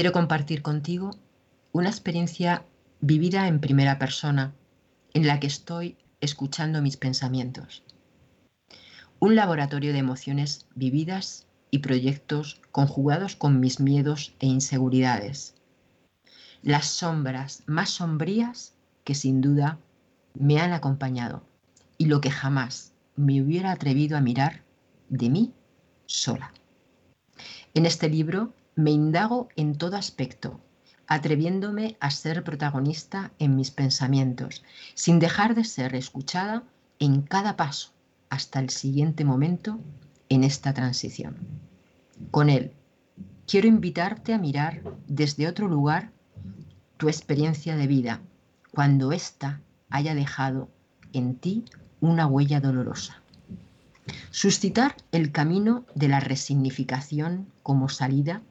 [0.00, 1.10] quiero compartir contigo
[1.72, 2.64] una experiencia
[3.02, 4.54] vivida en primera persona
[5.12, 7.82] en la que estoy escuchando mis pensamientos.
[9.18, 15.54] Un laboratorio de emociones vividas y proyectos conjugados con mis miedos e inseguridades.
[16.62, 18.72] Las sombras más sombrías
[19.04, 19.78] que sin duda
[20.32, 21.44] me han acompañado
[21.98, 24.62] y lo que jamás me hubiera atrevido a mirar
[25.10, 25.52] de mí
[26.06, 26.54] sola.
[27.74, 30.60] En este libro me indago en todo aspecto,
[31.06, 34.62] atreviéndome a ser protagonista en mis pensamientos,
[34.94, 36.62] sin dejar de ser escuchada
[36.98, 37.90] en cada paso
[38.28, 39.80] hasta el siguiente momento
[40.28, 41.36] en esta transición.
[42.30, 42.72] Con él,
[43.46, 46.12] quiero invitarte a mirar desde otro lugar
[46.96, 48.20] tu experiencia de vida,
[48.70, 50.68] cuando ésta haya dejado
[51.12, 51.64] en ti
[52.00, 53.19] una huella dolorosa.
[54.30, 58.42] Suscitar el camino de la resignificación como salida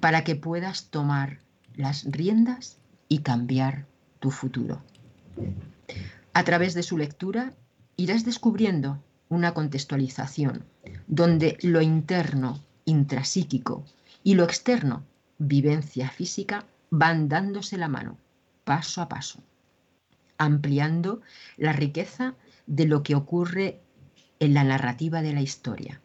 [0.00, 1.38] para que puedas tomar
[1.74, 2.78] las riendas
[3.08, 3.86] y cambiar
[4.20, 4.82] tu futuro.
[6.34, 7.54] A través de su lectura
[7.96, 10.64] irás descubriendo una contextualización
[11.06, 13.84] donde lo interno, intrasíquico,
[14.22, 15.04] y lo externo,
[15.38, 18.18] vivencia física, van dándose la mano,
[18.64, 19.42] paso a paso,
[20.38, 21.20] ampliando
[21.56, 22.34] la riqueza
[22.66, 23.80] de lo que ocurre
[24.44, 26.02] en la narrativa de la historia.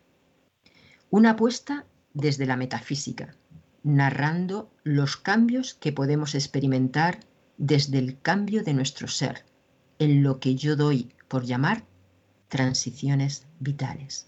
[1.10, 3.36] Una apuesta desde la metafísica,
[3.84, 7.20] narrando los cambios que podemos experimentar
[7.58, 9.44] desde el cambio de nuestro ser,
[10.00, 11.84] en lo que yo doy por llamar
[12.48, 14.28] transiciones vitales.